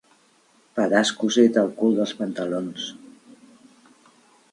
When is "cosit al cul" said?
1.19-1.93